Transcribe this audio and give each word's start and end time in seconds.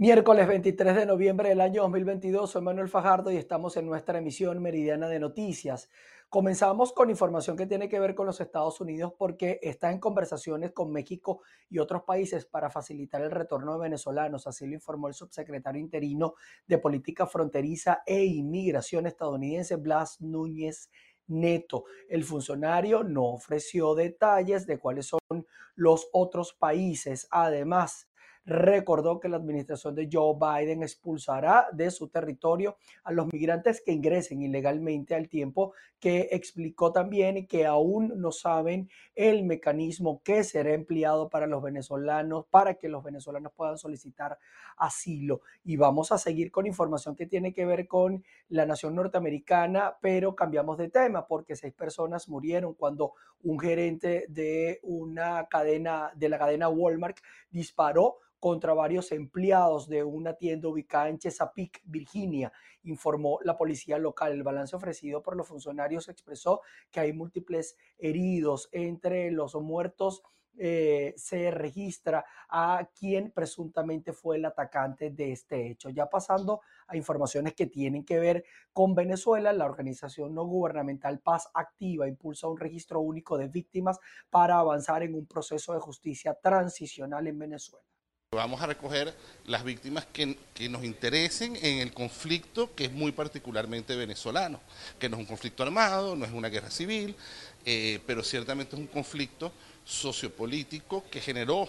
Miércoles 0.00 0.48
23 0.48 0.96
de 0.96 1.04
noviembre 1.04 1.50
del 1.50 1.60
año 1.60 1.82
2022, 1.82 2.50
soy 2.50 2.62
Manuel 2.62 2.88
Fajardo 2.88 3.30
y 3.30 3.36
estamos 3.36 3.76
en 3.76 3.84
nuestra 3.84 4.16
emisión 4.16 4.62
meridiana 4.62 5.10
de 5.10 5.20
noticias. 5.20 5.90
Comenzamos 6.30 6.94
con 6.94 7.10
información 7.10 7.54
que 7.54 7.66
tiene 7.66 7.86
que 7.86 8.00
ver 8.00 8.14
con 8.14 8.24
los 8.24 8.40
Estados 8.40 8.80
Unidos 8.80 9.12
porque 9.18 9.60
está 9.62 9.92
en 9.92 10.00
conversaciones 10.00 10.72
con 10.72 10.90
México 10.90 11.42
y 11.68 11.80
otros 11.80 12.04
países 12.04 12.46
para 12.46 12.70
facilitar 12.70 13.20
el 13.20 13.30
retorno 13.30 13.74
de 13.74 13.80
venezolanos, 13.80 14.46
así 14.46 14.66
lo 14.66 14.72
informó 14.72 15.08
el 15.08 15.12
subsecretario 15.12 15.82
interino 15.82 16.32
de 16.66 16.78
Política 16.78 17.26
Fronteriza 17.26 18.00
e 18.06 18.24
Inmigración 18.24 19.06
estadounidense 19.06 19.76
Blas 19.76 20.18
Núñez 20.22 20.88
Neto. 21.26 21.84
El 22.08 22.24
funcionario 22.24 23.04
no 23.04 23.34
ofreció 23.34 23.94
detalles 23.94 24.66
de 24.66 24.78
cuáles 24.78 25.08
son 25.08 25.46
los 25.74 26.08
otros 26.12 26.54
países. 26.54 27.28
Además, 27.30 28.09
recordó 28.44 29.20
que 29.20 29.28
la 29.28 29.36
administración 29.36 29.94
de 29.94 30.08
Joe 30.10 30.34
Biden 30.34 30.82
expulsará 30.82 31.68
de 31.72 31.90
su 31.90 32.08
territorio 32.08 32.76
a 33.04 33.12
los 33.12 33.32
migrantes 33.32 33.82
que 33.84 33.92
ingresen 33.92 34.42
ilegalmente 34.42 35.14
al 35.14 35.28
tiempo 35.28 35.72
que 36.00 36.30
explicó 36.32 36.92
también 36.92 37.46
que 37.46 37.66
aún 37.66 38.12
no 38.16 38.32
saben 38.32 38.88
el 39.14 39.44
mecanismo 39.44 40.22
que 40.24 40.42
será 40.44 40.72
empleado 40.72 41.28
para 41.28 41.46
los 41.46 41.62
venezolanos, 41.62 42.46
para 42.46 42.74
que 42.74 42.88
los 42.88 43.04
venezolanos 43.04 43.52
puedan 43.52 43.76
solicitar 43.76 44.38
asilo. 44.78 45.42
Y 45.62 45.76
vamos 45.76 46.10
a 46.10 46.18
seguir 46.18 46.50
con 46.50 46.66
información 46.66 47.14
que 47.14 47.26
tiene 47.26 47.52
que 47.52 47.66
ver 47.66 47.86
con 47.86 48.24
la 48.48 48.64
nación 48.64 48.94
norteamericana, 48.94 49.98
pero 50.00 50.34
cambiamos 50.34 50.78
de 50.78 50.88
tema 50.88 51.26
porque 51.26 51.54
seis 51.54 51.74
personas 51.74 52.28
murieron 52.28 52.72
cuando 52.74 53.12
un 53.42 53.60
gerente 53.60 54.24
de 54.28 54.80
una 54.82 55.46
cadena, 55.48 56.12
de 56.16 56.28
la 56.30 56.38
cadena 56.38 56.70
Walmart, 56.70 57.18
disparó 57.50 58.16
contra 58.40 58.72
varios 58.72 59.12
empleados 59.12 59.88
de 59.88 60.02
una 60.02 60.34
tienda 60.34 60.68
ubicada 60.68 61.10
en 61.10 61.18
Chesapeake, 61.18 61.82
Virginia, 61.84 62.50
informó 62.82 63.38
la 63.44 63.56
policía 63.56 63.98
local. 63.98 64.32
El 64.32 64.42
balance 64.42 64.74
ofrecido 64.74 65.22
por 65.22 65.36
los 65.36 65.46
funcionarios 65.46 66.08
expresó 66.08 66.62
que 66.90 67.00
hay 67.00 67.12
múltiples 67.12 67.76
heridos 67.98 68.68
entre 68.72 69.30
los 69.30 69.54
muertos. 69.56 70.22
Eh, 70.58 71.14
se 71.16 71.50
registra 71.50 72.24
a 72.48 72.88
quien 72.98 73.30
presuntamente 73.30 74.12
fue 74.12 74.36
el 74.36 74.44
atacante 74.44 75.10
de 75.10 75.32
este 75.32 75.70
hecho. 75.70 75.90
Ya 75.90 76.10
pasando 76.10 76.60
a 76.88 76.96
informaciones 76.96 77.54
que 77.54 77.66
tienen 77.66 78.04
que 78.04 78.18
ver 78.18 78.44
con 78.72 78.94
Venezuela, 78.94 79.52
la 79.52 79.64
organización 79.64 80.34
no 80.34 80.44
gubernamental 80.44 81.20
Paz 81.20 81.48
Activa 81.54 82.08
impulsa 82.08 82.48
un 82.48 82.58
registro 82.58 83.00
único 83.00 83.38
de 83.38 83.48
víctimas 83.48 84.00
para 84.28 84.58
avanzar 84.58 85.02
en 85.02 85.14
un 85.14 85.26
proceso 85.26 85.72
de 85.72 85.80
justicia 85.80 86.34
transicional 86.34 87.26
en 87.26 87.38
Venezuela. 87.38 87.86
Vamos 88.32 88.62
a 88.62 88.66
recoger 88.66 89.12
las 89.46 89.64
víctimas 89.64 90.06
que, 90.06 90.36
nos 90.68 90.84
interesen 90.84 91.56
en 91.56 91.78
el 91.78 91.92
conflicto 91.92 92.72
que 92.76 92.84
es 92.84 92.92
muy 92.92 93.10
particularmente 93.10 93.96
venezolano, 93.96 94.60
que 95.00 95.08
no 95.08 95.16
es 95.16 95.22
un 95.22 95.26
conflicto 95.26 95.64
armado, 95.64 96.14
no 96.14 96.24
es 96.24 96.30
una 96.30 96.48
guerra 96.48 96.70
civil, 96.70 97.16
eh, 97.64 97.98
pero 98.06 98.22
ciertamente 98.22 98.76
es 98.76 98.80
un 98.80 98.86
conflicto 98.86 99.50
sociopolítico 99.84 101.02
que 101.10 101.20
generó 101.20 101.68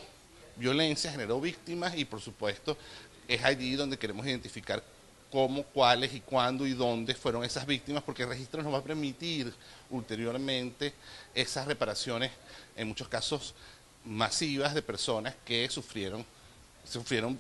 violencia, 0.56 1.10
generó 1.10 1.42
víctimas 1.42 1.98
y 1.98 2.06
por 2.06 2.22
supuesto 2.22 2.78
es 3.28 3.44
allí 3.44 3.74
donde 3.76 3.98
queremos 3.98 4.28
identificar 4.28 4.84
cómo, 5.32 5.64
cuáles 5.64 6.14
y 6.14 6.20
cuándo 6.20 6.68
y 6.68 6.74
dónde 6.74 7.16
fueron 7.16 7.44
esas 7.44 7.66
víctimas, 7.66 8.04
porque 8.04 8.22
el 8.22 8.30
registro 8.30 8.62
nos 8.62 8.72
va 8.72 8.78
a 8.78 8.84
permitir 8.84 9.52
ulteriormente 9.90 10.94
esas 11.34 11.66
reparaciones, 11.66 12.30
en 12.76 12.88
muchos 12.88 13.08
casos 13.08 13.56
masivas, 14.06 14.76
de 14.76 14.84
personas 14.84 15.34
que 15.44 15.68
sufrieron 15.72 16.24
sufrieron, 16.84 17.40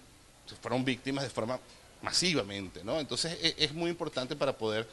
fueron 0.61 0.83
víctimas 0.83 1.23
de 1.23 1.29
forma 1.29 1.59
masivamente, 2.01 2.83
¿no? 2.83 2.99
Entonces 2.99 3.37
e, 3.41 3.55
es, 3.57 3.73
muy 3.73 3.89
importante 3.89 4.35
para 4.35 4.57
poder 4.57 4.87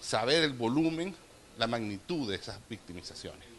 saber 0.00 0.42
el 0.42 0.52
volumen, 0.52 1.14
la 1.58 1.66
magnitud 1.66 2.28
de 2.28 2.36
esas 2.36 2.58
victimizaciones 2.68 3.56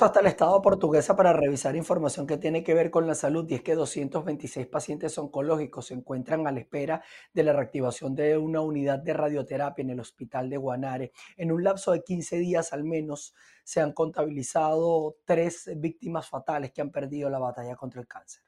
hasta 0.00 0.20
el 0.20 0.26
Estado 0.26 0.60
portuguesa 0.62 1.14
para 1.14 1.32
revisar 1.32 1.76
información 1.76 2.26
que 2.26 2.36
tiene 2.36 2.64
que 2.64 2.74
ver 2.74 2.90
con 2.90 3.06
la 3.06 3.14
salud 3.14 3.48
y 3.48 3.54
es 3.54 3.62
que 3.62 3.74
226 3.74 4.66
pacientes 4.66 5.16
oncológicos 5.18 5.86
se 5.86 5.94
encuentran 5.94 6.46
a 6.46 6.50
la 6.50 6.60
espera 6.60 7.04
de 7.32 7.44
la 7.44 7.52
reactivación 7.52 8.14
de 8.14 8.36
una 8.36 8.60
unidad 8.62 8.98
de 8.98 9.12
radioterapia 9.12 9.82
en 9.82 9.90
el 9.90 10.00
hospital 10.00 10.50
de 10.50 10.56
Guanare. 10.56 11.12
En 11.36 11.52
un 11.52 11.62
lapso 11.62 11.92
de 11.92 12.02
15 12.02 12.36
días 12.38 12.72
al 12.72 12.84
menos 12.84 13.34
se 13.62 13.80
han 13.80 13.92
contabilizado 13.92 15.18
tres 15.24 15.70
víctimas 15.76 16.28
fatales 16.28 16.72
que 16.72 16.80
han 16.80 16.90
perdido 16.90 17.30
la 17.30 17.38
batalla 17.38 17.76
contra 17.76 18.00
el 18.00 18.08
cáncer. 18.08 18.42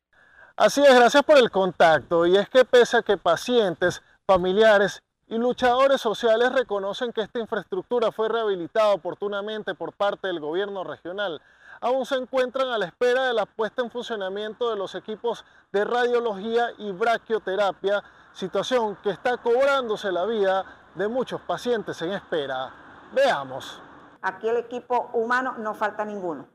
Así 0.56 0.80
es, 0.84 0.94
gracias 0.94 1.24
por 1.24 1.36
el 1.36 1.50
contacto. 1.50 2.26
Y 2.26 2.36
es 2.36 2.48
que 2.48 2.64
pese 2.64 2.98
a 2.98 3.02
que 3.02 3.16
pacientes, 3.16 4.02
familiares 4.24 5.02
y 5.26 5.36
luchadores 5.36 6.00
sociales 6.00 6.52
reconocen 6.52 7.12
que 7.12 7.22
esta 7.22 7.40
infraestructura 7.40 8.12
fue 8.12 8.28
rehabilitada 8.28 8.94
oportunamente 8.94 9.74
por 9.74 9.92
parte 9.92 10.28
del 10.28 10.38
gobierno 10.38 10.84
regional, 10.84 11.42
aún 11.80 12.06
se 12.06 12.14
encuentran 12.14 12.68
a 12.68 12.78
la 12.78 12.86
espera 12.86 13.24
de 13.24 13.34
la 13.34 13.46
puesta 13.46 13.82
en 13.82 13.90
funcionamiento 13.90 14.70
de 14.70 14.76
los 14.76 14.94
equipos 14.94 15.44
de 15.72 15.84
radiología 15.84 16.68
y 16.78 16.92
braquioterapia, 16.92 18.04
situación 18.32 18.96
que 19.02 19.10
está 19.10 19.38
cobrándose 19.38 20.12
la 20.12 20.24
vida 20.24 20.64
de 20.94 21.08
muchos 21.08 21.40
pacientes 21.40 22.00
en 22.02 22.12
espera. 22.12 22.70
Veamos. 23.12 23.82
Aquí 24.22 24.48
el 24.48 24.58
equipo 24.58 25.10
humano 25.14 25.56
no 25.58 25.74
falta 25.74 26.04
ninguno, 26.04 26.46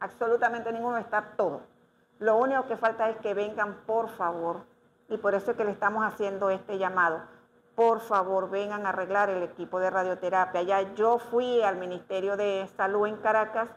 absolutamente 0.00 0.70
ninguno, 0.70 0.98
está 0.98 1.32
todo. 1.36 1.77
Lo 2.18 2.36
único 2.36 2.66
que 2.66 2.76
falta 2.76 3.08
es 3.10 3.16
que 3.18 3.34
vengan, 3.34 3.76
por 3.86 4.08
favor, 4.08 4.64
y 5.08 5.18
por 5.18 5.34
eso 5.34 5.52
es 5.52 5.56
que 5.56 5.64
le 5.64 5.70
estamos 5.70 6.04
haciendo 6.04 6.50
este 6.50 6.78
llamado. 6.78 7.22
Por 7.76 8.00
favor, 8.00 8.50
vengan 8.50 8.86
a 8.86 8.88
arreglar 8.88 9.30
el 9.30 9.42
equipo 9.44 9.78
de 9.78 9.90
radioterapia. 9.90 10.62
Ya 10.62 10.94
yo 10.94 11.18
fui 11.18 11.62
al 11.62 11.76
Ministerio 11.76 12.36
de 12.36 12.68
Salud 12.76 13.06
en 13.06 13.16
Caracas, 13.18 13.68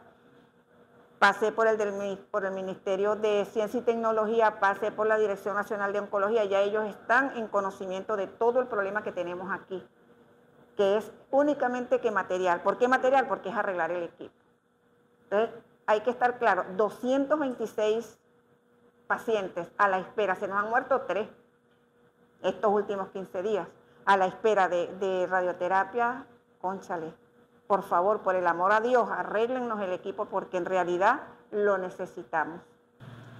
pasé 1.20 1.52
por 1.52 1.68
el, 1.68 1.78
del, 1.78 2.18
por 2.32 2.44
el 2.44 2.52
Ministerio 2.52 3.14
de 3.14 3.44
Ciencia 3.44 3.78
y 3.78 3.84
Tecnología, 3.84 4.58
pasé 4.58 4.90
por 4.90 5.06
la 5.06 5.16
Dirección 5.18 5.54
Nacional 5.54 5.92
de 5.92 6.00
Oncología, 6.00 6.44
ya 6.44 6.60
ellos 6.60 6.84
están 6.86 7.36
en 7.36 7.46
conocimiento 7.46 8.16
de 8.16 8.26
todo 8.26 8.58
el 8.58 8.66
problema 8.66 9.04
que 9.04 9.12
tenemos 9.12 9.52
aquí, 9.52 9.86
que 10.76 10.96
es 10.96 11.12
únicamente 11.30 12.00
que 12.00 12.10
material. 12.10 12.60
¿Por 12.62 12.76
qué 12.76 12.88
material? 12.88 13.28
Porque 13.28 13.50
es 13.50 13.54
arreglar 13.54 13.92
el 13.92 14.02
equipo. 14.02 14.34
Entonces, 15.30 15.50
hay 15.86 16.00
que 16.00 16.10
estar 16.10 16.38
claro, 16.38 16.64
226 16.76 18.18
pacientes 19.12 19.68
a 19.76 19.88
la 19.88 19.98
espera, 19.98 20.34
se 20.36 20.48
nos 20.48 20.56
han 20.56 20.70
muerto 20.70 21.02
tres 21.02 21.28
estos 22.42 22.72
últimos 22.72 23.08
15 23.08 23.42
días, 23.42 23.68
a 24.06 24.16
la 24.16 24.24
espera 24.24 24.70
de, 24.70 25.26
radioterapia, 25.28 26.24
conchale. 26.62 27.12
Por 27.66 27.82
favor, 27.82 28.22
por 28.22 28.36
el 28.36 28.46
amor 28.46 28.72
a 28.72 28.80
Dios, 28.80 29.10
arréglennos 29.10 29.82
el 29.82 29.92
equipo 29.92 30.24
porque 30.24 30.56
en 30.56 30.64
realidad 30.64 31.20
lo 31.50 31.76
necesitamos. 31.76 32.62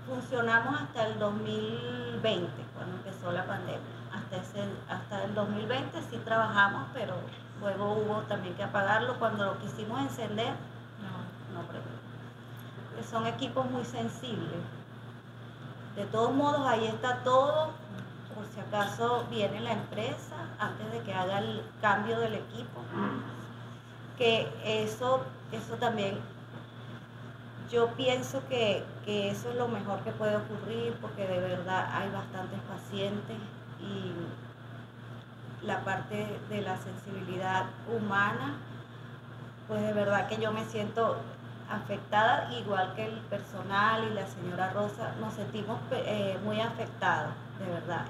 Funcionamos 0.06 0.78
hasta 0.78 1.06
el 1.06 1.18
2020, 1.18 2.52
cuando 2.74 2.96
empezó 2.98 3.32
la 3.32 3.46
pandemia. 3.46 3.80
Hasta, 4.12 4.36
ese, 4.36 4.62
hasta 4.90 5.24
el 5.24 5.34
2020 5.34 6.02
sí 6.02 6.18
trabajamos, 6.18 6.88
pero 6.92 7.14
luego 7.62 7.94
hubo 7.94 8.20
también 8.28 8.54
que 8.56 8.62
apagarlo. 8.62 9.18
Cuando 9.18 9.46
lo 9.46 9.58
quisimos 9.58 10.02
encender, 10.02 10.52
no, 11.00 11.62
no 11.62 13.02
Son 13.02 13.26
equipos 13.26 13.64
muy 13.70 13.86
sensibles 13.86 14.60
de 15.96 16.04
todos 16.06 16.32
modos, 16.32 16.66
ahí 16.66 16.86
está 16.86 17.22
todo, 17.22 17.70
por 18.34 18.46
si 18.46 18.60
acaso 18.60 19.26
viene 19.30 19.60
la 19.60 19.72
empresa 19.72 20.36
antes 20.58 20.90
de 20.90 21.00
que 21.00 21.12
haga 21.12 21.38
el 21.38 21.62
cambio 21.80 22.18
del 22.18 22.34
equipo. 22.34 22.80
Que 24.16 24.48
eso, 24.64 25.22
eso 25.50 25.74
también, 25.76 26.18
yo 27.70 27.88
pienso 27.88 28.46
que, 28.48 28.84
que 29.04 29.30
eso 29.30 29.50
es 29.50 29.56
lo 29.56 29.68
mejor 29.68 30.00
que 30.00 30.12
puede 30.12 30.36
ocurrir 30.36 30.94
porque 31.00 31.26
de 31.26 31.40
verdad 31.40 31.88
hay 31.92 32.10
bastantes 32.10 32.60
pacientes 32.60 33.36
y 33.80 34.12
la 35.66 35.84
parte 35.84 36.26
de 36.48 36.60
la 36.62 36.76
sensibilidad 36.76 37.66
humana, 37.88 38.56
pues 39.68 39.82
de 39.82 39.92
verdad 39.92 40.28
que 40.28 40.38
yo 40.38 40.52
me 40.52 40.64
siento 40.64 41.16
afectada, 41.74 42.52
igual 42.52 42.94
que 42.94 43.06
el 43.06 43.18
personal 43.22 44.04
y 44.10 44.14
la 44.14 44.26
señora 44.26 44.70
Rosa, 44.70 45.14
nos 45.20 45.34
sentimos 45.34 45.80
eh, 45.90 46.38
muy 46.44 46.60
afectados, 46.60 47.34
de 47.58 47.66
verdad, 47.66 48.06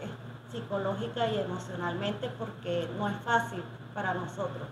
psicológica 0.51 1.29
y 1.29 1.39
emocionalmente, 1.39 2.31
porque 2.39 2.89
no 2.99 3.09
es 3.09 3.17
fácil 3.23 3.63
para 3.95 4.15
nosotros. 4.15 4.69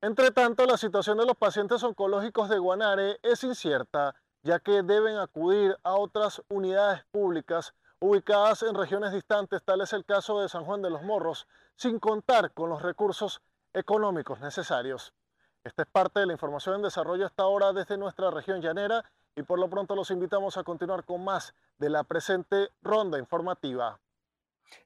Entre 0.00 0.30
tanto, 0.30 0.66
la 0.66 0.76
situación 0.76 1.18
de 1.18 1.26
los 1.26 1.36
pacientes 1.36 1.82
oncológicos 1.82 2.48
de 2.48 2.58
Guanare 2.58 3.18
es 3.22 3.42
incierta, 3.42 4.14
ya 4.42 4.58
que 4.58 4.82
deben 4.82 5.16
acudir 5.16 5.76
a 5.82 5.94
otras 5.94 6.42
unidades 6.48 7.04
públicas 7.10 7.74
ubicadas 8.00 8.62
en 8.62 8.74
regiones 8.74 9.12
distantes, 9.12 9.62
tal 9.64 9.80
es 9.80 9.94
el 9.94 10.04
caso 10.04 10.40
de 10.40 10.48
San 10.50 10.64
Juan 10.64 10.82
de 10.82 10.90
los 10.90 11.02
Morros, 11.02 11.46
sin 11.74 11.98
contar 11.98 12.52
con 12.52 12.68
los 12.68 12.82
recursos 12.82 13.40
económicos 13.72 14.40
necesarios. 14.40 15.14
Esta 15.64 15.80
es 15.80 15.88
parte 15.88 16.20
de 16.20 16.26
la 16.26 16.34
información 16.34 16.74
en 16.76 16.82
desarrollo 16.82 17.24
hasta 17.24 17.42
ahora 17.42 17.72
desde 17.72 17.96
nuestra 17.96 18.30
región 18.30 18.60
llanera 18.60 19.02
y 19.34 19.44
por 19.44 19.58
lo 19.58 19.70
pronto 19.70 19.96
los 19.96 20.10
invitamos 20.10 20.58
a 20.58 20.62
continuar 20.62 21.04
con 21.04 21.24
más 21.24 21.54
de 21.78 21.88
la 21.88 22.04
presente 22.04 22.68
ronda 22.82 23.18
informativa. 23.18 23.98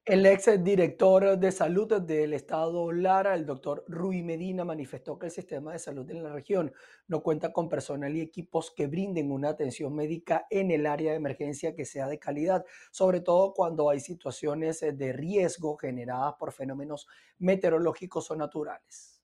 El 0.04 0.24
ex 0.24 0.62
director 0.62 1.36
de 1.36 1.50
salud 1.50 2.00
del 2.02 2.32
estado 2.32 2.92
Lara, 2.92 3.34
el 3.34 3.44
doctor 3.44 3.84
Rui 3.88 4.22
Medina, 4.22 4.64
manifestó 4.64 5.18
que 5.18 5.26
el 5.26 5.32
sistema 5.32 5.72
de 5.72 5.80
salud 5.80 6.08
en 6.10 6.22
la 6.22 6.32
región 6.32 6.72
no 7.08 7.24
cuenta 7.24 7.52
con 7.52 7.68
personal 7.68 8.14
y 8.14 8.20
equipos 8.20 8.70
que 8.70 8.86
brinden 8.86 9.32
una 9.32 9.48
atención 9.48 9.92
médica 9.96 10.46
en 10.48 10.70
el 10.70 10.86
área 10.86 11.10
de 11.10 11.16
emergencia 11.16 11.74
que 11.74 11.86
sea 11.86 12.06
de 12.06 12.20
calidad, 12.20 12.64
sobre 12.92 13.20
todo 13.20 13.52
cuando 13.52 13.90
hay 13.90 13.98
situaciones 13.98 14.80
de 14.80 15.12
riesgo 15.12 15.76
generadas 15.76 16.34
por 16.38 16.52
fenómenos 16.52 17.08
meteorológicos 17.38 18.30
o 18.30 18.36
naturales. 18.36 19.17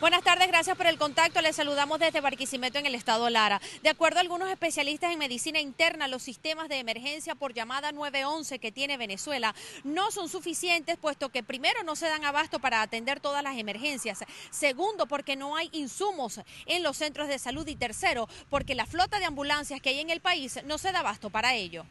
Buenas 0.00 0.22
tardes, 0.22 0.48
gracias 0.48 0.78
por 0.78 0.86
el 0.86 0.96
contacto. 0.96 1.42
Les 1.42 1.56
saludamos 1.56 1.98
desde 1.98 2.22
Barquisimeto 2.22 2.78
en 2.78 2.86
el 2.86 2.94
estado 2.94 3.28
Lara. 3.28 3.60
De 3.82 3.90
acuerdo 3.90 4.16
a 4.16 4.22
algunos 4.22 4.48
especialistas 4.48 5.12
en 5.12 5.18
medicina 5.18 5.60
interna, 5.60 6.08
los 6.08 6.22
sistemas 6.22 6.70
de 6.70 6.78
emergencia 6.78 7.34
por 7.34 7.52
llamada 7.52 7.92
911 7.92 8.58
que 8.60 8.72
tiene 8.72 8.96
Venezuela 8.96 9.54
no 9.84 10.10
son 10.10 10.30
suficientes, 10.30 10.96
puesto 10.96 11.28
que 11.28 11.42
primero 11.42 11.82
no 11.82 11.96
se 11.96 12.06
dan 12.06 12.24
abasto 12.24 12.60
para 12.60 12.80
atender 12.80 13.20
todas 13.20 13.44
las 13.44 13.58
emergencias. 13.58 14.24
Segundo, 14.48 15.04
porque 15.04 15.36
no 15.36 15.54
hay 15.54 15.68
insumos 15.72 16.40
en 16.64 16.82
los 16.82 16.96
centros 16.96 17.28
de 17.28 17.38
salud. 17.38 17.68
Y 17.68 17.76
tercero, 17.76 18.26
porque 18.48 18.74
la 18.74 18.86
flota 18.86 19.18
de 19.18 19.26
ambulancias 19.26 19.82
que 19.82 19.90
hay 19.90 20.00
en 20.00 20.08
el 20.08 20.20
país 20.20 20.60
no 20.64 20.78
se 20.78 20.92
da 20.92 21.00
abasto 21.00 21.28
para 21.28 21.54
ello. 21.54 21.84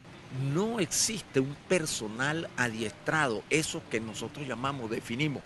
No 0.52 0.80
existe 0.80 1.38
un 1.38 1.54
personal 1.68 2.50
adiestrado, 2.56 3.44
eso 3.50 3.80
que 3.88 4.00
nosotros 4.00 4.48
llamamos, 4.48 4.90
definimos, 4.90 5.44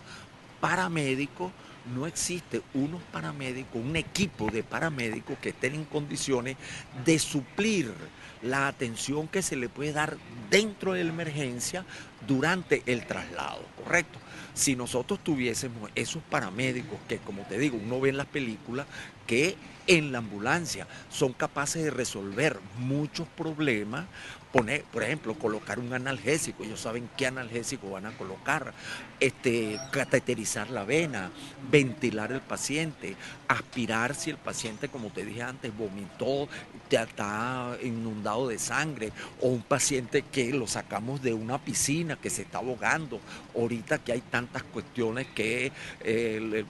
paramédicos 0.59 1.51
no 1.93 2.07
existe 2.07 2.61
unos 2.73 3.01
paramédicos, 3.11 3.75
un 3.75 3.95
equipo 3.95 4.49
de 4.49 4.63
paramédicos 4.63 5.37
que 5.39 5.49
estén 5.49 5.75
en 5.75 5.85
condiciones 5.85 6.57
de 7.05 7.19
suplir 7.19 7.93
la 8.41 8.67
atención 8.67 9.27
que 9.27 9.41
se 9.41 9.55
le 9.55 9.69
puede 9.69 9.91
dar 9.91 10.17
dentro 10.49 10.93
de 10.93 11.03
la 11.03 11.09
emergencia 11.11 11.85
durante 12.27 12.83
el 12.85 13.05
traslado, 13.05 13.63
¿correcto? 13.83 14.19
Si 14.53 14.75
nosotros 14.75 15.19
tuviésemos 15.23 15.91
esos 15.95 16.23
paramédicos 16.23 16.97
que, 17.07 17.17
como 17.17 17.43
te 17.43 17.57
digo, 17.57 17.77
uno 17.77 17.99
ve 17.99 18.09
en 18.09 18.17
las 18.17 18.27
películas, 18.27 18.87
que 19.25 19.55
en 19.87 20.11
la 20.11 20.19
ambulancia 20.19 20.87
son 21.09 21.33
capaces 21.33 21.83
de 21.83 21.91
resolver 21.91 22.59
muchos 22.79 23.27
problemas, 23.27 24.05
poner, 24.51 24.83
por 24.83 25.03
ejemplo, 25.03 25.33
colocar 25.35 25.79
un 25.79 25.93
analgésico, 25.93 26.63
ellos 26.63 26.79
saben 26.79 27.09
qué 27.17 27.27
analgésico 27.27 27.89
van 27.89 28.05
a 28.05 28.17
colocar, 28.17 28.73
este, 29.19 29.77
cateterizar 29.91 30.69
la 30.69 30.85
vena, 30.85 31.29
ventilar 31.69 32.31
el 32.31 32.39
paciente, 32.39 33.15
aspirar 33.49 34.15
si 34.15 34.29
el 34.29 34.37
paciente, 34.37 34.87
como 34.87 35.09
te 35.09 35.25
dije 35.25 35.43
antes, 35.43 35.75
vomitó, 35.75 36.47
está 36.89 37.77
inundado 37.83 38.47
de 38.47 38.59
sangre, 38.59 39.11
o 39.41 39.49
un 39.49 39.61
paciente 39.61 40.21
que 40.21 40.53
lo 40.53 40.67
sacamos 40.67 41.21
de 41.21 41.33
una 41.33 41.57
piscina 41.57 42.15
que 42.15 42.29
se 42.29 42.43
está 42.43 42.59
ahogando, 42.59 43.19
ahorita 43.55 43.99
que 43.99 44.13
hay 44.13 44.21
tantas 44.21 44.63
cuestiones 44.63 45.27
que 45.27 45.71
eh, 46.01 46.65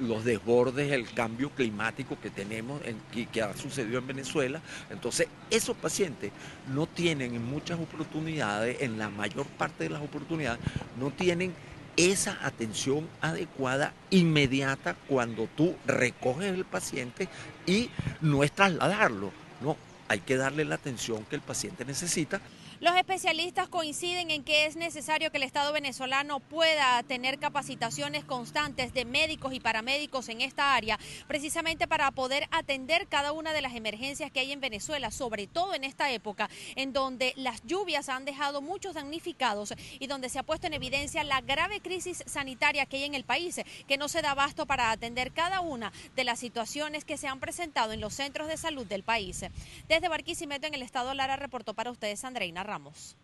los 0.00 0.24
desbordes, 0.24 0.92
el 0.92 1.12
cambio 1.12 1.50
climático 1.50 1.95
que 2.04 2.30
tenemos 2.30 2.80
y 3.14 3.26
que 3.26 3.42
ha 3.42 3.56
sucedido 3.56 3.98
en 3.98 4.06
Venezuela, 4.06 4.60
entonces 4.90 5.28
esos 5.50 5.76
pacientes 5.76 6.32
no 6.68 6.86
tienen 6.86 7.34
en 7.34 7.44
muchas 7.44 7.78
oportunidades, 7.78 8.82
en 8.82 8.98
la 8.98 9.08
mayor 9.08 9.46
parte 9.46 9.84
de 9.84 9.90
las 9.90 10.02
oportunidades, 10.02 10.60
no 10.98 11.10
tienen 11.10 11.54
esa 11.96 12.38
atención 12.42 13.08
adecuada 13.22 13.94
inmediata 14.10 14.96
cuando 15.08 15.48
tú 15.56 15.74
recoges 15.86 16.52
el 16.52 16.66
paciente 16.66 17.28
y 17.64 17.88
no 18.20 18.44
es 18.44 18.52
trasladarlo, 18.52 19.32
no, 19.62 19.76
hay 20.08 20.20
que 20.20 20.36
darle 20.36 20.64
la 20.64 20.74
atención 20.74 21.24
que 21.24 21.36
el 21.36 21.42
paciente 21.42 21.84
necesita 21.84 22.40
los 22.80 22.96
especialistas 22.96 23.68
coinciden 23.68 24.30
en 24.30 24.44
que 24.44 24.66
es 24.66 24.76
necesario 24.76 25.30
que 25.30 25.38
el 25.38 25.42
Estado 25.42 25.72
venezolano 25.72 26.40
pueda 26.40 27.02
tener 27.04 27.38
capacitaciones 27.38 28.24
constantes 28.24 28.92
de 28.92 29.04
médicos 29.04 29.54
y 29.54 29.60
paramédicos 29.60 30.28
en 30.28 30.40
esta 30.40 30.74
área, 30.74 30.98
precisamente 31.26 31.88
para 31.88 32.10
poder 32.10 32.48
atender 32.50 33.06
cada 33.08 33.32
una 33.32 33.52
de 33.52 33.62
las 33.62 33.74
emergencias 33.74 34.30
que 34.30 34.40
hay 34.40 34.52
en 34.52 34.60
Venezuela, 34.60 35.10
sobre 35.10 35.46
todo 35.46 35.74
en 35.74 35.84
esta 35.84 36.10
época 36.10 36.50
en 36.74 36.92
donde 36.92 37.32
las 37.36 37.62
lluvias 37.64 38.08
han 38.08 38.24
dejado 38.24 38.60
muchos 38.60 38.94
damnificados 38.94 39.74
y 39.98 40.06
donde 40.06 40.28
se 40.28 40.38
ha 40.38 40.42
puesto 40.42 40.66
en 40.66 40.74
evidencia 40.74 41.24
la 41.24 41.40
grave 41.40 41.80
crisis 41.80 42.24
sanitaria 42.26 42.86
que 42.86 42.98
hay 42.98 43.04
en 43.04 43.14
el 43.14 43.24
país, 43.24 43.60
que 43.86 43.96
no 43.96 44.08
se 44.08 44.22
da 44.22 44.32
abasto 44.32 44.66
para 44.66 44.90
atender 44.90 45.32
cada 45.32 45.60
una 45.60 45.92
de 46.14 46.24
las 46.24 46.38
situaciones 46.38 47.04
que 47.04 47.16
se 47.16 47.28
han 47.28 47.40
presentado 47.40 47.92
en 47.92 48.00
los 48.00 48.14
centros 48.14 48.48
de 48.48 48.56
salud 48.56 48.86
del 48.86 49.02
país. 49.02 49.44
Desde 49.88 50.08
Barquisimeto 50.08 50.66
en 50.66 50.74
el 50.74 50.82
estado 50.82 51.14
Lara 51.14 51.36
reportó 51.36 51.74
para 51.74 51.90
ustedes 51.90 52.24
Andreina 52.24 52.62
Ramos. 52.66 53.16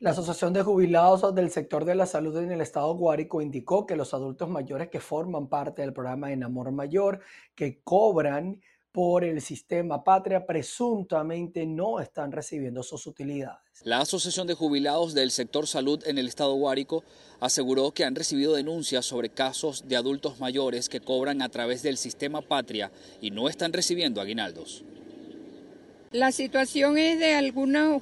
La 0.00 0.10
Asociación 0.10 0.52
de 0.52 0.62
Jubilados 0.62 1.34
del 1.34 1.50
Sector 1.50 1.84
de 1.84 1.96
la 1.96 2.06
Salud 2.06 2.36
en 2.38 2.52
el 2.52 2.60
Estado 2.60 2.94
Guárico 2.94 3.42
indicó 3.42 3.84
que 3.84 3.96
los 3.96 4.14
adultos 4.14 4.48
mayores 4.48 4.90
que 4.90 5.00
forman 5.00 5.48
parte 5.48 5.82
del 5.82 5.92
programa 5.92 6.32
Enamor 6.32 6.70
Mayor, 6.70 7.20
que 7.56 7.80
cobran 7.82 8.60
por 8.92 9.24
el 9.24 9.40
sistema 9.40 10.04
Patria, 10.04 10.46
presuntamente 10.46 11.66
no 11.66 12.00
están 12.00 12.32
recibiendo 12.32 12.82
sus 12.82 13.06
utilidades. 13.06 13.58
La 13.84 14.00
Asociación 14.00 14.46
de 14.46 14.54
Jubilados 14.54 15.14
del 15.14 15.30
Sector 15.32 15.66
Salud 15.66 16.02
en 16.06 16.18
el 16.18 16.28
Estado 16.28 16.54
Guárico 16.54 17.04
aseguró 17.40 17.92
que 17.92 18.04
han 18.04 18.14
recibido 18.14 18.54
denuncias 18.54 19.04
sobre 19.04 19.30
casos 19.30 19.88
de 19.88 19.96
adultos 19.96 20.40
mayores 20.40 20.88
que 20.88 21.00
cobran 21.00 21.42
a 21.42 21.48
través 21.48 21.82
del 21.82 21.96
sistema 21.96 22.40
Patria 22.40 22.90
y 23.20 23.30
no 23.30 23.48
están 23.48 23.72
recibiendo 23.72 24.20
aguinaldos. 24.20 24.84
La 26.10 26.32
situación 26.32 26.96
es 26.96 27.18
de 27.18 27.34
algunos 27.34 28.00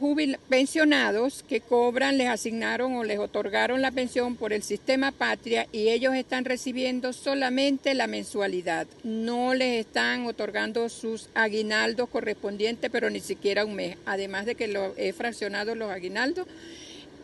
pensionados 0.48 1.42
que 1.42 1.60
cobran, 1.60 2.18
les 2.18 2.28
asignaron 2.28 2.94
o 2.94 3.02
les 3.02 3.18
otorgaron 3.18 3.82
la 3.82 3.90
pensión 3.90 4.36
por 4.36 4.52
el 4.52 4.62
sistema 4.62 5.10
patria 5.10 5.66
y 5.72 5.88
ellos 5.88 6.14
están 6.14 6.44
recibiendo 6.44 7.12
solamente 7.12 7.94
la 7.94 8.06
mensualidad. 8.06 8.86
No 9.02 9.54
les 9.54 9.84
están 9.84 10.24
otorgando 10.26 10.88
sus 10.88 11.30
aguinaldos 11.34 12.08
correspondientes, 12.08 12.92
pero 12.92 13.10
ni 13.10 13.18
siquiera 13.18 13.64
un 13.64 13.74
mes. 13.74 13.96
Además 14.06 14.46
de 14.46 14.54
que 14.54 14.68
lo 14.68 14.94
he 14.96 15.12
fraccionado 15.12 15.74
los 15.74 15.90
aguinaldos 15.90 16.46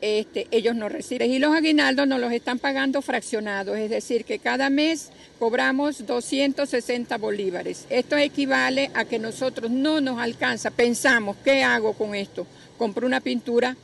este, 0.02 0.48
ellos 0.50 0.74
no 0.74 0.88
reciben. 0.88 1.30
Y 1.30 1.38
los 1.38 1.54
aguinaldos 1.54 2.08
nos 2.08 2.20
los 2.20 2.32
están 2.32 2.58
pagando 2.58 3.00
fraccionados, 3.00 3.78
es 3.78 3.88
decir, 3.88 4.24
que 4.24 4.40
cada 4.40 4.68
mes 4.68 5.10
cobramos 5.38 6.04
260 6.06 7.16
bolívares. 7.18 7.86
Esto 7.88 8.16
equivale 8.16 8.90
a 8.94 9.04
que 9.04 9.20
nosotros 9.20 9.70
no 9.70 10.00
nos 10.00 10.18
alcanza, 10.18 10.72
pensamos, 10.72 11.36
¿qué 11.44 11.62
hago 11.62 11.92
con 11.94 12.16
esto? 12.16 12.46
¿Compro 12.76 13.06
una 13.06 13.20
pintura 13.20 13.76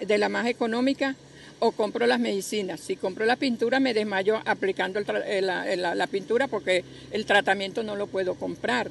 de 0.00 0.18
la 0.18 0.28
más 0.30 0.46
económica? 0.46 1.16
o 1.58 1.72
compro 1.72 2.06
las 2.06 2.20
medicinas. 2.20 2.80
Si 2.80 2.96
compro 2.96 3.24
la 3.24 3.36
pintura 3.36 3.80
me 3.80 3.94
desmayo 3.94 4.42
aplicando 4.44 5.00
eh, 5.00 5.40
la 5.40 6.06
pintura 6.06 6.48
porque 6.48 6.84
el 7.10 7.24
tratamiento 7.24 7.82
no 7.82 7.96
lo 7.96 8.08
puedo 8.08 8.34
comprar. 8.34 8.90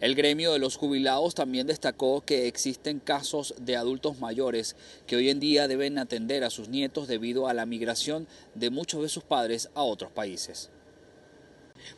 El 0.00 0.14
gremio 0.14 0.52
de 0.52 0.58
los 0.58 0.76
jubilados 0.76 1.34
también 1.34 1.66
destacó 1.66 2.22
que 2.22 2.46
existen 2.48 3.00
casos 3.00 3.54
de 3.58 3.76
adultos 3.76 4.18
mayores 4.18 4.76
que 5.06 5.16
hoy 5.16 5.30
en 5.30 5.40
día 5.40 5.68
deben 5.68 5.98
atender 5.98 6.44
a 6.44 6.50
sus 6.50 6.68
nietos 6.68 7.08
debido 7.08 7.48
a 7.48 7.54
la 7.54 7.66
migración 7.66 8.26
de 8.54 8.70
muchos 8.70 9.02
de 9.02 9.08
sus 9.08 9.24
padres 9.24 9.70
a 9.74 9.82
otros 9.82 10.10
países. 10.10 10.70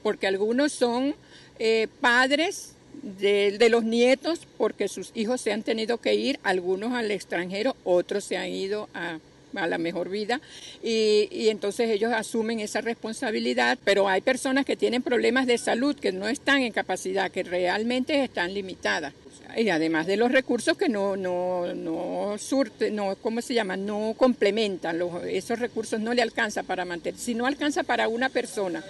Porque 0.03 0.27
algunos 0.27 0.73
son 0.73 1.15
eh, 1.59 1.89
padres 2.01 2.73
de, 3.03 3.57
de, 3.59 3.69
los 3.69 3.85
nietos 3.85 4.41
porque 4.57 4.89
sus 4.89 5.13
hijos 5.15 5.41
se 5.41 5.53
han 5.53 5.63
tenido 5.63 5.99
que 5.99 6.15
ir, 6.15 6.41
algunos 6.43 6.93
al 6.93 7.11
extranjero, 7.11 7.77
otros 7.85 8.25
se 8.25 8.37
han 8.37 8.51
ido 8.51 8.89
a 8.95 9.19
a 9.55 9.67
la 9.67 9.79
mejor 9.79 10.09
vida 10.09 10.41
y, 10.83 11.49
entonces 11.49 11.91
ellos 11.91 12.13
asumen 12.13 12.61
esa 12.61 12.81
responsabilidad, 12.81 13.79
pero 13.85 14.09
hay 14.09 14.21
personas 14.21 14.65
que 14.65 14.77
tienen 14.77 15.03
problemas 15.03 15.47
de 15.47 15.59
salud 15.59 15.97
que 15.97 16.13
no 16.13 16.29
están 16.29 16.63
en 16.63 16.73
capacidad, 16.73 17.31
que 17.31 17.43
realmente 17.43 18.23
están 18.23 18.53
limitadas 18.53 19.13
y 19.57 19.71
además 19.71 20.07
de 20.07 20.17
los 20.17 20.33
recursos 20.33 20.77
que 20.77 20.89
no, 20.89 21.17
no, 21.17 21.75
no 21.75 22.37
surte, 22.39 22.91
no, 22.91 23.17
¿cómo 23.17 23.41
se 23.41 23.55
llama? 23.55 23.77
No 23.77 24.15
complementan, 24.17 24.99
los, 24.99 25.25
esos 25.25 25.59
recursos 25.59 26.01
no 26.01 26.13
le 26.13 26.23
alcanza 26.23 26.63
para 26.63 26.85
mantener, 26.85 27.19
si 27.19 27.35
no 27.35 27.47
alcanza 27.47 27.83
para 27.83 28.09
una 28.09 28.29
persona, 28.29 28.85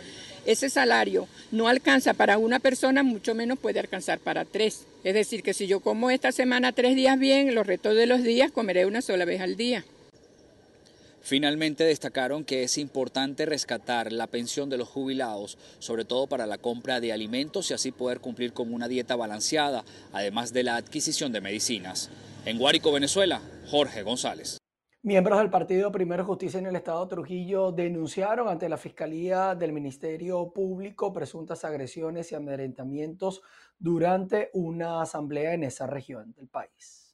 ese 0.46 0.70
salario 0.70 1.28
no 1.50 1.68
alcanza 1.68 2.14
para 2.14 2.38
una 2.38 2.60
persona, 2.60 3.02
mucho 3.02 3.34
menos 3.34 3.58
puede 3.58 3.80
alcanzar 3.80 4.20
para 4.20 4.44
tres. 4.44 4.86
Es 5.04 5.14
decir, 5.14 5.42
que 5.42 5.54
si 5.54 5.66
yo 5.66 5.80
como 5.80 6.10
esta 6.10 6.32
semana 6.32 6.72
tres 6.72 6.94
días 6.94 7.18
bien, 7.18 7.54
los 7.54 7.66
restos 7.66 7.96
de 7.96 8.06
los 8.06 8.22
días 8.22 8.52
comeré 8.52 8.86
una 8.86 9.02
sola 9.02 9.24
vez 9.24 9.40
al 9.40 9.56
día. 9.56 9.84
Finalmente 11.26 11.82
destacaron 11.82 12.44
que 12.44 12.62
es 12.62 12.78
importante 12.78 13.46
rescatar 13.46 14.12
la 14.12 14.28
pensión 14.28 14.70
de 14.70 14.78
los 14.78 14.86
jubilados, 14.86 15.58
sobre 15.80 16.04
todo 16.04 16.28
para 16.28 16.46
la 16.46 16.56
compra 16.56 17.00
de 17.00 17.12
alimentos 17.12 17.68
y 17.68 17.74
así 17.74 17.90
poder 17.90 18.20
cumplir 18.20 18.52
con 18.52 18.72
una 18.72 18.86
dieta 18.86 19.16
balanceada, 19.16 19.84
además 20.12 20.52
de 20.52 20.62
la 20.62 20.76
adquisición 20.76 21.32
de 21.32 21.40
medicinas. 21.40 22.12
En 22.44 22.58
Guárico, 22.58 22.92
Venezuela, 22.92 23.42
Jorge 23.68 24.04
González. 24.04 24.58
Miembros 25.02 25.40
del 25.40 25.50
Partido 25.50 25.90
Primero 25.90 26.24
Justicia 26.24 26.60
en 26.60 26.66
el 26.66 26.76
Estado 26.76 27.08
Trujillo 27.08 27.72
denunciaron 27.72 28.46
ante 28.46 28.68
la 28.68 28.76
Fiscalía 28.76 29.56
del 29.56 29.72
Ministerio 29.72 30.52
Público 30.54 31.12
presuntas 31.12 31.64
agresiones 31.64 32.30
y 32.30 32.36
amedrentamientos 32.36 33.42
durante 33.80 34.50
una 34.52 35.02
asamblea 35.02 35.54
en 35.54 35.64
esa 35.64 35.88
región 35.88 36.32
del 36.34 36.46
país. 36.46 37.05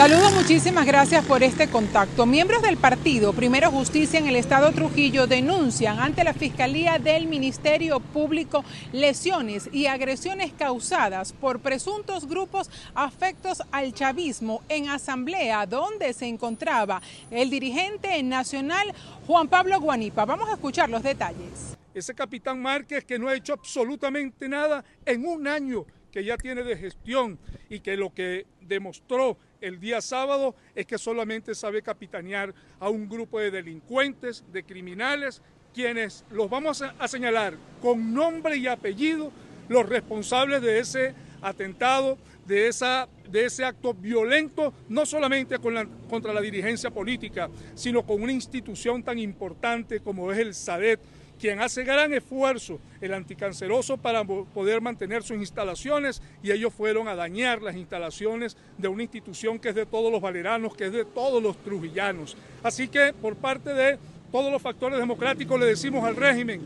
Saludos, 0.00 0.32
muchísimas 0.32 0.86
gracias 0.86 1.26
por 1.26 1.42
este 1.42 1.68
contacto. 1.68 2.24
Miembros 2.24 2.62
del 2.62 2.78
partido 2.78 3.34
Primero 3.34 3.70
Justicia 3.70 4.18
en 4.18 4.28
el 4.28 4.36
Estado 4.36 4.72
Trujillo 4.72 5.26
denuncian 5.26 6.00
ante 6.00 6.24
la 6.24 6.32
Fiscalía 6.32 6.98
del 6.98 7.26
Ministerio 7.26 8.00
Público 8.00 8.64
lesiones 8.94 9.68
y 9.74 9.88
agresiones 9.88 10.54
causadas 10.54 11.34
por 11.34 11.60
presuntos 11.60 12.26
grupos 12.26 12.70
afectos 12.94 13.62
al 13.72 13.92
chavismo 13.92 14.62
en 14.70 14.88
asamblea 14.88 15.66
donde 15.66 16.14
se 16.14 16.28
encontraba 16.28 17.02
el 17.30 17.50
dirigente 17.50 18.22
nacional 18.22 18.94
Juan 19.26 19.48
Pablo 19.48 19.78
Guanipa. 19.80 20.24
Vamos 20.24 20.48
a 20.48 20.54
escuchar 20.54 20.88
los 20.88 21.02
detalles. 21.02 21.76
Ese 21.92 22.14
capitán 22.14 22.62
Márquez 22.62 23.04
que 23.04 23.18
no 23.18 23.28
ha 23.28 23.34
hecho 23.34 23.52
absolutamente 23.52 24.48
nada 24.48 24.82
en 25.04 25.26
un 25.26 25.46
año 25.46 25.84
que 26.10 26.24
ya 26.24 26.38
tiene 26.38 26.64
de 26.64 26.78
gestión 26.78 27.38
y 27.68 27.80
que 27.80 27.98
lo 27.98 28.14
que 28.14 28.46
demostró 28.62 29.36
el 29.60 29.80
día 29.80 30.00
sábado 30.00 30.54
es 30.74 30.86
que 30.86 30.98
solamente 30.98 31.54
sabe 31.54 31.82
capitanear 31.82 32.54
a 32.78 32.88
un 32.88 33.08
grupo 33.08 33.38
de 33.38 33.50
delincuentes, 33.50 34.44
de 34.52 34.62
criminales, 34.64 35.42
quienes 35.74 36.24
los 36.30 36.50
vamos 36.50 36.82
a, 36.82 37.08
señalar 37.08 37.54
con 37.80 38.12
nombre 38.12 38.56
y 38.56 38.66
apellido 38.66 39.32
los 39.68 39.88
responsables 39.88 40.62
de 40.62 40.80
ese 40.80 41.14
atentado, 41.42 42.18
de, 42.46 42.66
esa, 42.66 43.08
de 43.30 43.44
ese 43.44 43.64
acto 43.64 43.94
violento, 43.94 44.74
no 44.88 45.06
solamente 45.06 45.58
contra 45.58 46.34
la 46.34 46.40
dirigencia 46.40 46.90
política, 46.90 47.48
sino 47.74 48.04
con 48.04 48.20
una 48.20 48.32
institución 48.32 49.02
tan 49.02 49.18
importante 49.18 50.00
como 50.00 50.32
es 50.32 50.38
el 50.38 50.54
SADET, 50.54 51.00
quien 51.40 51.60
hace 51.60 51.84
gran 51.84 52.12
esfuerzo, 52.12 52.78
el 53.00 53.14
anticanceroso, 53.14 53.96
para 53.96 54.22
poder 54.24 54.82
mantener 54.82 55.22
sus 55.22 55.38
instalaciones 55.38 56.20
y 56.42 56.50
ellos 56.50 56.72
fueron 56.72 57.08
a 57.08 57.14
dañar 57.14 57.62
las 57.62 57.76
instalaciones 57.76 58.58
de 58.76 58.88
una 58.88 59.02
institución 59.02 59.58
que 59.58 59.70
es 59.70 59.74
de 59.74 59.86
todos 59.86 60.12
los 60.12 60.20
valeranos, 60.20 60.76
que 60.76 60.86
es 60.86 60.92
de 60.92 61.06
todos 61.06 61.42
los 61.42 61.56
trujillanos. 61.64 62.36
Así 62.62 62.88
que 62.88 63.14
por 63.14 63.36
parte 63.36 63.72
de 63.72 63.98
todos 64.30 64.52
los 64.52 64.60
factores 64.60 64.98
democráticos 64.98 65.58
le 65.58 65.64
decimos 65.64 66.04
al 66.04 66.14
régimen, 66.14 66.60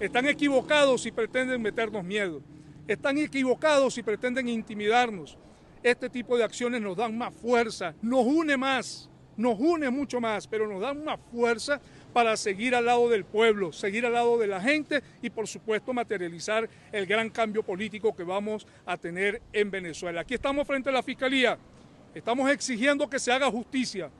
están 0.00 0.26
equivocados 0.26 1.02
si 1.02 1.12
pretenden 1.12 1.60
meternos 1.60 2.02
miedo, 2.02 2.40
están 2.88 3.18
equivocados 3.18 3.92
si 3.92 4.02
pretenden 4.02 4.48
intimidarnos. 4.48 5.36
Este 5.82 6.08
tipo 6.08 6.38
de 6.38 6.44
acciones 6.44 6.80
nos 6.80 6.96
dan 6.96 7.16
más 7.16 7.34
fuerza, 7.34 7.94
nos 8.00 8.24
une 8.24 8.56
más, 8.56 9.10
nos 9.36 9.58
une 9.58 9.90
mucho 9.90 10.18
más, 10.18 10.46
pero 10.46 10.66
nos 10.66 10.80
dan 10.80 11.04
más 11.04 11.20
fuerza 11.30 11.78
para 12.14 12.36
seguir 12.36 12.76
al 12.76 12.86
lado 12.86 13.08
del 13.08 13.24
pueblo, 13.24 13.72
seguir 13.72 14.06
al 14.06 14.12
lado 14.12 14.38
de 14.38 14.46
la 14.46 14.60
gente 14.60 15.02
y 15.20 15.30
por 15.30 15.48
supuesto 15.48 15.92
materializar 15.92 16.70
el 16.92 17.06
gran 17.06 17.28
cambio 17.28 17.64
político 17.64 18.14
que 18.14 18.22
vamos 18.22 18.68
a 18.86 18.96
tener 18.96 19.42
en 19.52 19.68
Venezuela. 19.68 20.20
Aquí 20.20 20.34
estamos 20.34 20.64
frente 20.64 20.90
a 20.90 20.92
la 20.92 21.02
Fiscalía, 21.02 21.58
estamos 22.14 22.48
exigiendo 22.50 23.10
que 23.10 23.18
se 23.18 23.32
haga 23.32 23.50
justicia, 23.50 24.10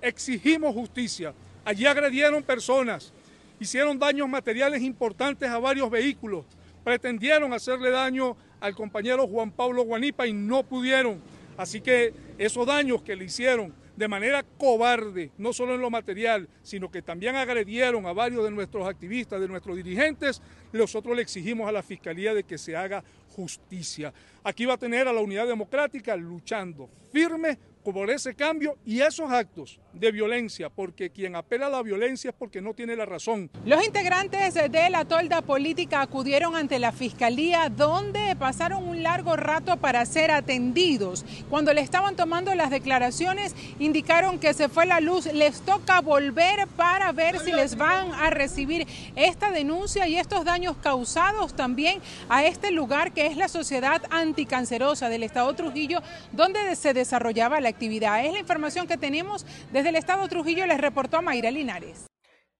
exigimos 0.00 0.72
justicia. 0.72 1.34
Allí 1.64 1.86
agredieron 1.86 2.44
personas, 2.44 3.12
hicieron 3.58 3.98
daños 3.98 4.28
materiales 4.28 4.80
importantes 4.80 5.50
a 5.50 5.58
varios 5.58 5.90
vehículos, 5.90 6.44
pretendieron 6.84 7.52
hacerle 7.52 7.90
daño 7.90 8.36
al 8.60 8.76
compañero 8.76 9.26
Juan 9.26 9.50
Pablo 9.50 9.82
Guanipa 9.82 10.24
y 10.24 10.32
no 10.32 10.62
pudieron. 10.62 11.20
Así 11.56 11.80
que 11.80 12.14
esos 12.38 12.64
daños 12.64 13.02
que 13.02 13.16
le 13.16 13.24
hicieron 13.24 13.74
de 14.00 14.08
manera 14.08 14.42
cobarde, 14.56 15.30
no 15.36 15.52
solo 15.52 15.74
en 15.74 15.82
lo 15.82 15.90
material, 15.90 16.48
sino 16.62 16.90
que 16.90 17.02
también 17.02 17.36
agredieron 17.36 18.06
a 18.06 18.14
varios 18.14 18.42
de 18.42 18.50
nuestros 18.50 18.88
activistas, 18.88 19.38
de 19.42 19.46
nuestros 19.46 19.76
dirigentes, 19.76 20.40
nosotros 20.72 21.14
le 21.14 21.20
exigimos 21.20 21.68
a 21.68 21.72
la 21.72 21.82
Fiscalía 21.82 22.32
de 22.32 22.44
que 22.44 22.56
se 22.56 22.74
haga 22.74 23.04
justicia. 23.28 24.10
Aquí 24.42 24.64
va 24.64 24.72
a 24.72 24.78
tener 24.78 25.06
a 25.06 25.12
la 25.12 25.20
Unidad 25.20 25.46
Democrática 25.46 26.16
luchando 26.16 26.88
firme 27.12 27.58
por 27.92 28.10
ese 28.10 28.34
cambio 28.34 28.76
y 28.84 29.00
esos 29.00 29.30
actos 29.30 29.80
de 29.92 30.12
violencia, 30.12 30.70
porque 30.70 31.10
quien 31.10 31.34
apela 31.34 31.66
a 31.66 31.70
la 31.70 31.82
violencia 31.82 32.30
es 32.30 32.36
porque 32.36 32.60
no 32.60 32.74
tiene 32.74 32.96
la 32.96 33.06
razón. 33.06 33.50
Los 33.64 33.84
integrantes 33.84 34.54
de 34.54 34.90
la 34.90 35.04
tolda 35.04 35.42
política 35.42 36.00
acudieron 36.00 36.54
ante 36.54 36.78
la 36.78 36.92
fiscalía 36.92 37.68
donde 37.68 38.36
pasaron 38.36 38.86
un 38.86 39.02
largo 39.02 39.36
rato 39.36 39.76
para 39.78 40.04
ser 40.06 40.30
atendidos. 40.30 41.24
Cuando 41.48 41.72
le 41.72 41.80
estaban 41.80 42.16
tomando 42.16 42.54
las 42.54 42.70
declaraciones 42.70 43.54
indicaron 43.78 44.38
que 44.38 44.54
se 44.54 44.68
fue 44.68 44.86
la 44.86 45.00
luz, 45.00 45.26
les 45.32 45.60
toca 45.62 46.00
volver 46.00 46.66
para 46.76 47.12
ver 47.12 47.38
si 47.40 47.52
les 47.52 47.76
van 47.76 48.12
a 48.12 48.30
recibir 48.30 48.86
esta 49.16 49.50
denuncia 49.50 50.06
y 50.06 50.16
estos 50.16 50.44
daños 50.44 50.76
causados 50.76 51.54
también 51.54 52.00
a 52.28 52.44
este 52.44 52.70
lugar 52.70 53.12
que 53.12 53.26
es 53.26 53.36
la 53.36 53.48
Sociedad 53.48 54.02
Anticancerosa 54.10 55.08
del 55.08 55.22
Estado 55.22 55.52
Trujillo, 55.54 56.00
donde 56.32 56.76
se 56.76 56.94
desarrollaba 56.94 57.60
la 57.60 57.68
Es 57.80 58.32
la 58.32 58.38
información 58.38 58.86
que 58.86 58.98
tenemos 58.98 59.46
desde 59.72 59.88
el 59.88 59.96
Estado 59.96 60.28
Trujillo, 60.28 60.66
les 60.66 60.78
reportó 60.78 61.22
Mayra 61.22 61.50
Linares. 61.50 62.06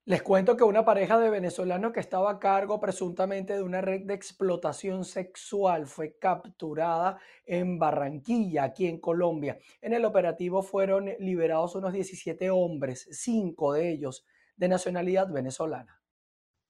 Les 0.07 0.23
cuento 0.23 0.57
que 0.57 0.65
una 0.65 0.83
pareja 0.83 1.19
de 1.19 1.29
venezolanos 1.29 1.93
que 1.93 2.01
estaba 2.01 2.31
a 2.31 2.39
cargo 2.39 2.81
presuntamente 2.81 3.53
de 3.53 3.63
una 3.63 3.83
red 3.83 4.07
de 4.07 4.15
explotación 4.15 5.05
sexual 5.05 5.87
fue 5.87 6.17
capturada 6.19 7.19
en 7.45 7.79
Barranquilla, 7.79 8.65
aquí 8.65 8.87
en 8.87 8.99
Colombia. 8.99 9.59
En 9.83 9.93
el 9.93 10.07
operativo 10.07 10.63
fueron 10.63 11.11
liberados 11.19 11.75
unos 11.75 11.93
17 11.93 12.49
hombres, 12.49 13.07
cinco 13.13 13.75
de 13.75 13.91
ellos 13.91 14.25
de 14.57 14.69
nacionalidad 14.69 15.31
venezolana. 15.31 16.00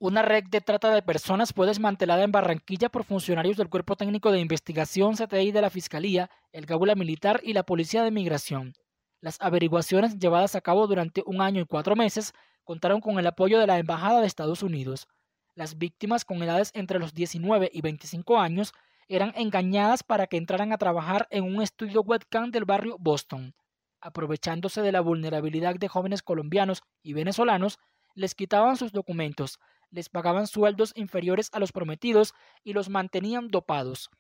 Una 0.03 0.23
red 0.23 0.45
de 0.45 0.63
trata 0.63 0.95
de 0.95 1.03
personas 1.03 1.53
fue 1.53 1.67
desmantelada 1.67 2.25
en 2.25 2.33
Barranquilla 2.33 2.89
por 2.89 3.05
funcionarios 3.05 3.59
del 3.59 3.69
Cuerpo 3.69 3.97
Técnico 3.97 4.33
de 4.33 4.41
Investigación 4.41 5.15
CTI 5.15 5.53
de 5.53 5.61
la 5.61 5.69
Fiscalía, 5.69 6.31
el 6.53 6.65
Cábula 6.65 6.95
Militar 6.95 7.43
y 7.45 7.53
la 7.53 7.65
Policía 7.65 8.03
de 8.03 8.11
Migración. 8.11 8.73
Las 9.21 9.39
averiguaciones 9.43 10.19
llevadas 10.19 10.55
a 10.55 10.63
cabo 10.63 10.87
durante 10.87 11.23
un 11.27 11.43
año 11.43 11.61
y 11.61 11.67
cuatro 11.67 11.97
meses 11.97 12.33
contaron 12.65 13.03
con 13.03 13.19
el 13.19 13.27
apoyo 13.27 13.59
de 13.59 13.67
la 13.67 13.79
Embajada 13.79 14.23
de 14.23 14.27
Estados 14.27 14.63
Unidos. 14.63 15.07
Las 15.55 15.77
víctimas 15.77 16.25
con 16.25 16.43
edades 16.43 16.71
entre 16.73 16.99
los 16.99 17.13
19 17.13 17.71
y 17.71 17.83
25 17.83 18.39
años 18.39 18.73
eran 19.07 19.35
engañadas 19.37 20.03
para 20.03 20.29
que 20.29 20.39
entraran 20.39 20.73
a 20.73 20.79
trabajar 20.79 21.29
en 21.31 21.45
un 21.45 21.61
estudio 21.61 22.01
webcam 22.01 22.51
del 22.51 22.65
barrio 22.65 22.97
Boston. 22.99 23.53
Aprovechándose 24.01 24.81
de 24.81 24.93
la 24.93 25.03
vulnerabilidad 25.03 25.75
de 25.75 25.89
jóvenes 25.89 26.23
colombianos 26.23 26.81
y 27.03 27.13
venezolanos, 27.13 27.79
les 28.15 28.35
quitaban 28.35 28.77
sus 28.77 28.93
documentos, 28.93 29.59
les 29.91 30.09
pagaban 30.09 30.47
sueldos 30.47 30.93
inferiores 30.95 31.51
a 31.53 31.59
los 31.59 31.73
prometidos 31.73 32.35
y 32.65 32.73
los 32.73 32.89
mantenían 32.89 33.49
dopados. 33.49 34.11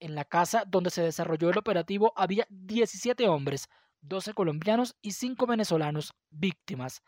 En 0.00 0.14
la 0.14 0.24
casa 0.24 0.64
donde 0.66 0.90
se 0.90 1.02
desarrolló 1.02 1.50
el 1.50 1.58
operativo 1.58 2.12
había 2.16 2.46
17 2.50 3.28
hombres, 3.28 3.68
12 4.00 4.34
colombianos 4.34 4.96
y 5.00 5.12
5 5.12 5.46
venezolanos 5.46 6.12
víctimas. 6.30 7.02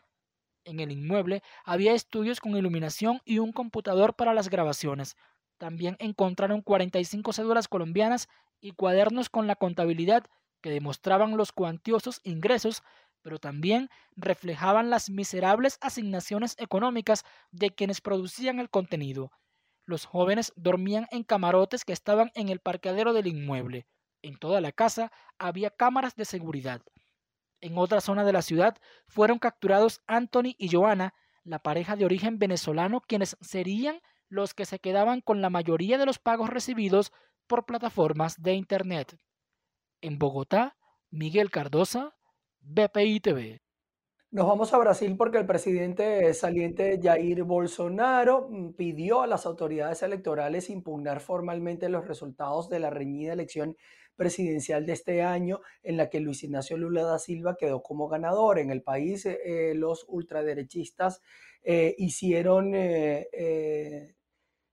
En 0.63 0.79
el 0.79 0.91
inmueble 0.91 1.43
había 1.63 1.93
estudios 1.93 2.39
con 2.39 2.55
iluminación 2.55 3.21
y 3.25 3.39
un 3.39 3.51
computador 3.51 4.15
para 4.15 4.33
las 4.33 4.49
grabaciones. 4.49 5.15
También 5.57 5.95
encontraron 5.99 6.61
45 6.61 7.33
cédulas 7.33 7.67
colombianas 7.67 8.27
y 8.61 8.71
cuadernos 8.71 9.29
con 9.29 9.45
la 9.45 9.55
contabilidad 9.55 10.25
que 10.61 10.71
demostraban 10.71 11.37
los 11.37 11.51
cuantiosos 11.51 12.21
ingresos, 12.23 12.81
pero 13.25 13.39
también 13.39 13.89
reflejaban 14.15 14.91
las 14.91 15.09
miserables 15.09 15.79
asignaciones 15.81 16.55
económicas 16.59 17.23
de 17.49 17.73
quienes 17.73 17.99
producían 17.99 18.59
el 18.59 18.69
contenido. 18.69 19.31
Los 19.83 20.05
jóvenes 20.05 20.53
dormían 20.55 21.07
en 21.09 21.23
camarotes 21.23 21.85
que 21.85 21.91
estaban 21.91 22.29
en 22.35 22.49
el 22.49 22.59
parqueadero 22.59 23.13
del 23.13 23.25
inmueble. 23.25 23.87
En 24.21 24.37
toda 24.37 24.61
la 24.61 24.71
casa 24.71 25.11
había 25.39 25.71
cámaras 25.71 26.15
de 26.15 26.25
seguridad. 26.25 26.83
En 27.61 27.79
otra 27.79 27.99
zona 27.99 28.23
de 28.25 28.31
la 28.31 28.43
ciudad 28.43 28.77
fueron 29.07 29.39
capturados 29.39 30.01
Anthony 30.05 30.53
y 30.59 30.69
Joana, 30.69 31.15
la 31.43 31.57
pareja 31.57 31.95
de 31.95 32.05
origen 32.05 32.37
venezolano, 32.37 33.01
quienes 33.01 33.37
serían 33.41 34.01
los 34.29 34.53
que 34.53 34.67
se 34.67 34.77
quedaban 34.77 35.21
con 35.21 35.41
la 35.41 35.49
mayoría 35.49 35.97
de 35.97 36.05
los 36.05 36.19
pagos 36.19 36.51
recibidos 36.51 37.11
por 37.47 37.65
plataformas 37.65 38.39
de 38.39 38.53
Internet. 38.53 39.17
En 40.01 40.19
Bogotá, 40.19 40.77
Miguel 41.09 41.49
Cardosa, 41.49 42.15
BPI 42.67 43.19
TV. 43.19 43.61
Nos 44.31 44.47
vamos 44.47 44.73
a 44.73 44.77
Brasil 44.79 45.15
porque 45.15 45.37
el 45.37 45.45
presidente 45.45 46.33
saliente 46.33 46.99
Jair 47.01 47.43
Bolsonaro 47.43 48.49
mm, 48.49 48.73
pidió 48.73 49.21
a 49.21 49.27
las 49.27 49.45
autoridades 49.45 50.01
electorales 50.01 50.69
impugnar 50.69 51.21
formalmente 51.21 51.87
los 51.89 52.07
resultados 52.07 52.67
de 52.67 52.79
la 52.79 52.89
reñida 52.89 53.33
elección 53.33 53.77
presidencial 54.15 54.85
de 54.85 54.93
este 54.93 55.21
año 55.21 55.61
en 55.83 55.95
la 55.95 56.09
que 56.09 56.19
Luis 56.19 56.43
Ignacio 56.43 56.75
Lula 56.75 57.03
da 57.03 57.19
Silva 57.19 57.55
quedó 57.55 57.83
como 57.83 58.07
ganador. 58.07 58.59
En 58.59 58.71
el 58.71 58.81
país 58.81 59.25
eh, 59.25 59.39
eh, 59.45 59.73
los 59.75 60.03
ultraderechistas 60.07 61.21
eh, 61.63 61.95
hicieron 61.97 62.73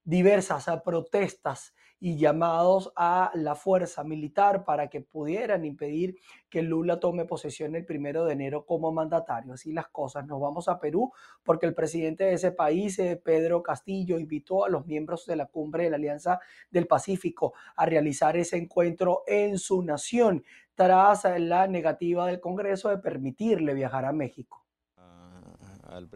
diversas 0.04 0.66
protestas 0.84 1.74
y 2.04 2.16
llamados 2.16 2.92
a 2.96 3.30
la 3.32 3.54
fuerza 3.54 4.02
militar 4.02 4.64
para 4.64 4.90
que 4.90 5.02
pudieran 5.02 5.64
impedir 5.64 6.16
que 6.50 6.60
Lula 6.60 6.98
tome 6.98 7.26
posesión 7.26 7.76
el 7.76 7.84
primero 7.84 8.24
de 8.24 8.32
enero 8.32 8.66
como 8.66 8.90
mandatario. 8.90 9.52
Así 9.52 9.72
las 9.72 9.86
cosas. 9.86 10.26
Nos 10.26 10.40
vamos 10.40 10.66
a 10.66 10.80
Perú 10.80 11.12
porque 11.44 11.66
el 11.66 11.74
presidente 11.74 12.24
de 12.24 12.32
ese 12.32 12.50
país, 12.50 12.98
eh, 12.98 13.22
Pedro 13.24 13.62
Castillo, 13.62 14.18
invitó 14.18 14.64
a 14.64 14.68
los 14.68 14.84
miembros 14.84 15.26
de 15.26 15.36
la 15.36 15.46
cumbre 15.46 15.84
de 15.84 15.90
la 15.90 15.96
Alianza 15.96 16.40
del 16.72 16.88
Pacífico 16.88 17.54
a 17.76 17.86
realizar 17.86 18.36
ese 18.36 18.56
encuentro 18.56 19.22
en 19.28 19.56
su 19.58 19.82
nación. 19.82 20.42
tras 20.74 21.24
la 21.38 21.68
negativa 21.68 22.26
del 22.26 22.40
Congreso 22.40 22.88
de 22.88 22.98
permitirle 22.98 23.74
viajar 23.74 24.06
a 24.06 24.12
México. 24.12 24.61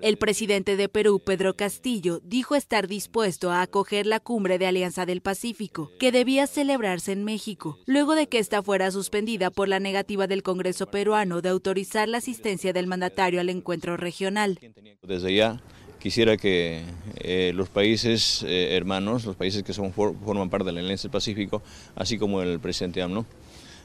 El 0.01 0.17
presidente 0.17 0.77
de 0.77 0.89
Perú, 0.89 1.21
Pedro 1.25 1.55
Castillo, 1.55 2.21
dijo 2.23 2.55
estar 2.55 2.87
dispuesto 2.87 3.51
a 3.51 3.63
acoger 3.63 4.07
la 4.07 4.21
cumbre 4.21 4.59
de 4.59 4.67
Alianza 4.67 5.07
del 5.07 5.21
Pacífico, 5.21 5.91
que 5.99 6.13
debía 6.13 6.47
celebrarse 6.47 7.13
en 7.13 7.25
México, 7.25 7.79
luego 7.87 8.15
de 8.15 8.29
que 8.29 8.39
esta 8.39 8.63
fuera 8.63 8.91
suspendida 8.91 9.51
por 9.51 9.69
la 9.69 9.81
negativa 9.81 10.27
del 10.27 10.43
Congreso 10.43 10.87
peruano 10.87 11.43
de 11.43 11.49
autorizar 11.49 12.09
la 12.09 12.19
asistencia 12.19 12.73
del 12.73 12.87
mandatario 12.87 13.41
al 13.41 13.49
encuentro 13.49 13.97
regional. 13.97 14.59
Desde 15.03 15.35
ya 15.35 15.61
quisiera 15.99 16.37
que 16.37 16.83
eh, 17.17 17.53
los 17.55 17.69
países 17.69 18.45
eh, 18.47 18.77
hermanos, 18.77 19.25
los 19.25 19.37
países 19.37 19.63
que 19.63 19.73
son, 19.73 19.93
forman 19.93 20.51
parte 20.51 20.67
de 20.67 20.73
la 20.73 20.81
Alianza 20.81 21.05
del 21.05 21.13
Pacífico, 21.13 21.63
así 21.95 22.19
como 22.19 22.43
el 22.43 22.61
presidente 22.61 23.03
AMNO, 23.03 23.27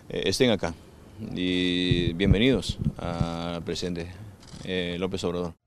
eh, 0.10 0.24
estén 0.26 0.52
acá. 0.52 0.74
Y 1.36 2.14
bienvenidos 2.14 2.80
al 2.98 3.64
presidente 3.64 4.08
López 4.98 5.24
Obrador. 5.24 5.61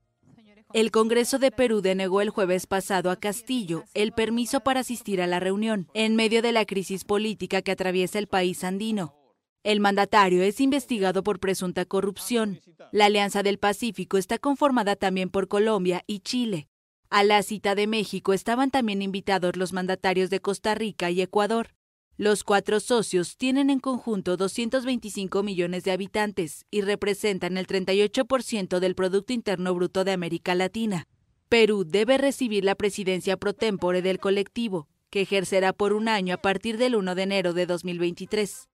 El 0.75 0.91
Congreso 0.91 1.39
de 1.39 1.51
Perú 1.51 1.79
denegó 1.79 2.19
el 2.19 2.29
jueves 2.29 2.67
pasado 2.67 3.09
a 3.09 3.15
Castillo 3.15 3.85
el 3.93 4.11
permiso 4.11 4.59
para 4.59 4.81
asistir 4.81 5.21
a 5.21 5.25
la 5.25 5.39
reunión, 5.39 5.87
en 5.93 6.17
medio 6.17 6.41
de 6.41 6.51
la 6.51 6.65
crisis 6.65 7.05
política 7.05 7.61
que 7.61 7.71
atraviesa 7.71 8.19
el 8.19 8.27
país 8.27 8.61
andino. 8.65 9.15
El 9.63 9.79
mandatario 9.79 10.43
es 10.43 10.59
investigado 10.59 11.23
por 11.23 11.39
presunta 11.39 11.85
corrupción. 11.85 12.59
La 12.91 13.05
Alianza 13.05 13.41
del 13.41 13.57
Pacífico 13.57 14.17
está 14.17 14.37
conformada 14.37 14.97
también 14.97 15.29
por 15.29 15.47
Colombia 15.47 16.03
y 16.07 16.19
Chile. 16.19 16.67
A 17.09 17.23
la 17.23 17.41
cita 17.41 17.73
de 17.73 17.87
México 17.87 18.33
estaban 18.33 18.69
también 18.69 19.01
invitados 19.01 19.55
los 19.55 19.71
mandatarios 19.71 20.29
de 20.29 20.41
Costa 20.41 20.75
Rica 20.75 21.09
y 21.09 21.21
Ecuador. 21.21 21.74
Los 22.17 22.45
cuatro 22.45 22.79
socios 22.79 23.35
tienen 23.35 23.69
en 23.69 23.81
conjunto 23.81 24.37
225 24.37 25.43
millones 25.43 25.83
de 25.83 25.91
habitantes 25.91 26.65
y 26.71 26.79
representan 26.79 27.57
el 27.57 27.67
38% 27.67 28.79
del 28.79 28.95
Producto 28.95 29.33
Interno 29.33 29.73
Bruto 29.73 30.05
de 30.05 30.13
América 30.13 30.55
Latina. 30.55 31.09
Perú 31.49 31.83
debe 31.83 32.17
recibir 32.17 32.63
la 32.63 32.75
presidencia 32.75 33.35
pro 33.35 33.51
tempore 33.51 34.01
del 34.01 34.19
colectivo, 34.19 34.87
que 35.09 35.23
ejercerá 35.23 35.73
por 35.73 35.91
un 35.91 36.07
año 36.07 36.35
a 36.35 36.41
partir 36.41 36.77
del 36.77 36.95
1 36.95 37.15
de 37.15 37.23
enero 37.23 37.53
de 37.53 37.65
2023. 37.65 38.69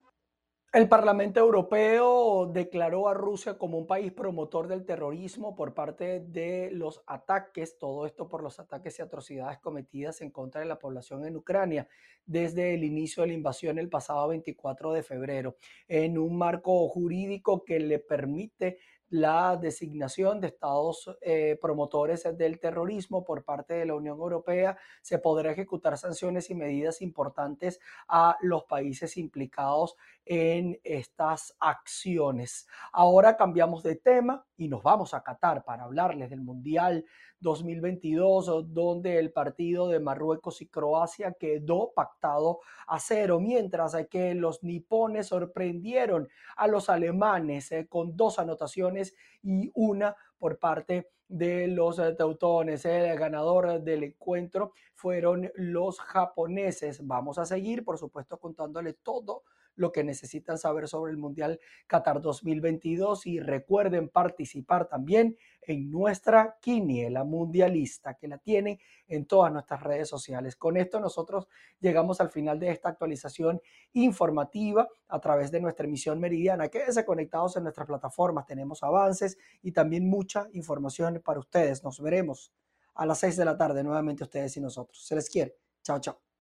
El 0.74 0.88
Parlamento 0.88 1.42
Europeo 1.42 2.46
declaró 2.46 3.10
a 3.10 3.14
Rusia 3.14 3.58
como 3.58 3.78
un 3.78 3.86
país 3.86 4.14
promotor 4.14 4.70
del 4.70 4.86
terrorismo 4.86 5.54
por 5.54 5.74
parte 5.74 6.22
de 6.22 6.72
los 6.72 7.04
ataques, 7.08 7.78
todo 7.78 8.06
esto 8.06 8.30
por 8.30 8.42
los 8.42 8.58
ataques 8.58 8.98
y 8.98 9.02
atrocidades 9.02 9.60
cometidas 9.60 10.22
en 10.22 10.32
contra 10.32 10.62
de 10.62 10.68
la 10.68 10.80
población 10.80 11.26
en 11.26 11.36
Ucrania 11.36 11.90
desde 12.26 12.74
el 12.74 12.86
inicio 12.86 13.22
de 13.22 13.28
la 13.28 13.34
invasión 13.34 13.80
el 13.80 13.90
pasado 13.90 14.30
24 14.30 14.94
de 14.94 15.04
febrero, 15.04 15.58
en 15.90 16.18
un 16.18 16.38
marco 16.38 16.88
jurídico 16.88 17.66
que 17.66 17.78
le 17.82 18.00
permite 18.00 18.78
la 19.12 19.58
designación 19.58 20.40
de 20.40 20.48
estados 20.48 21.18
eh, 21.22 21.58
promotores 21.62 22.26
del 22.38 22.60
terrorismo 22.60 23.26
por 23.26 23.44
parte 23.44 23.74
de 23.74 23.86
la 23.86 23.94
Unión 23.94 24.18
Europea, 24.18 24.78
se 25.02 25.20
podrá 25.20 25.52
ejecutar 25.52 25.98
sanciones 25.98 26.50
y 26.50 26.56
medidas 26.56 27.02
importantes 27.02 27.80
a 28.08 28.38
los 28.42 28.64
países 28.64 29.18
implicados 29.18 29.98
en 30.26 30.80
estas 30.84 31.56
acciones. 31.60 32.68
Ahora 32.94 33.36
cambiamos 33.36 33.84
de 33.84 33.98
tema 33.98 34.46
y 34.56 34.70
nos 34.70 34.82
vamos 34.82 35.14
a 35.14 35.24
Qatar 35.24 35.66
para 35.66 35.84
hablarles 35.84 36.30
del 36.30 36.42
Mundial 36.42 37.06
2022, 37.42 38.72
donde 38.72 39.18
el 39.18 39.32
partido 39.32 39.90
de 39.90 40.00
Marruecos 40.00 40.62
y 40.62 40.68
Croacia 40.68 41.34
quedó 41.34 41.92
pactado 41.94 42.60
a 42.88 43.00
cero, 43.00 43.40
mientras 43.40 43.98
que 44.10 44.36
los 44.36 44.64
nipones 44.64 45.28
sorprendieron 45.28 46.30
a 46.56 46.68
los 46.68 46.90
alemanes 46.90 47.72
eh, 47.72 47.88
con 47.90 48.16
dos 48.16 48.38
anotaciones 48.40 49.01
y 49.42 49.72
una 49.74 50.16
por 50.38 50.60
parte 50.60 51.10
de 51.28 51.68
los 51.68 51.98
teutones. 52.18 52.86
El 52.86 53.18
ganador 53.18 53.82
del 53.82 54.04
encuentro 54.04 54.74
fueron 54.96 55.52
los 55.56 56.00
japoneses. 56.00 57.06
Vamos 57.06 57.38
a 57.38 57.46
seguir, 57.46 57.84
por 57.84 57.98
supuesto, 57.98 58.38
contándole 58.38 58.94
todo 58.94 59.44
lo 59.76 59.92
que 59.92 60.04
necesitan 60.04 60.58
saber 60.58 60.88
sobre 60.88 61.12
el 61.12 61.18
Mundial 61.18 61.60
Qatar 61.88 62.22
2022 62.22 63.26
y 63.28 63.40
recuerden 63.40 64.10
participar 64.10 64.88
también 64.88 65.38
en 65.62 65.92
nuestra 65.92 66.58
quiniela 66.62 67.24
mundialista 67.24 68.16
que 68.16 68.28
la 68.28 68.38
tienen 68.38 68.80
en 69.08 69.26
todas 69.26 69.52
nuestras 69.52 69.84
redes 69.84 70.10
sociales. 70.10 70.56
Con 70.56 70.78
esto 70.78 71.00
nosotros 71.00 71.48
llegamos 71.80 72.22
al 72.22 72.30
final 72.30 72.60
de 72.60 72.72
esta 72.72 72.90
actualización 72.90 73.62
informativa 73.94 74.88
a 75.08 75.20
través 75.20 75.52
de 75.52 75.62
nuestra 75.62 75.86
emisión 75.86 76.20
meridiana. 76.20 76.70
Quédense 76.70 77.06
conectados 77.06 77.58
en 77.58 77.64
nuestras 77.64 77.88
plataformas, 77.88 78.46
tenemos 78.46 78.84
avances 78.84 79.38
y 79.62 79.72
también 79.72 80.10
mucha 80.10 80.48
información 80.54 81.22
para 81.24 81.40
ustedes. 81.40 81.84
Nos 81.84 82.02
veremos 82.02 82.52
a 82.96 83.06
las 83.06 83.20
6 83.20 83.38
de 83.38 83.46
la 83.46 83.58
tarde 83.58 83.84
nuevamente 83.84 84.24
ustedes 84.24 84.56
y 84.58 84.62
nosotros. 84.62 85.06
Se 85.06 85.16
les 85.16 85.30
quiere. 85.30 85.58
Chao, 85.84 86.00
chao. 86.00 86.31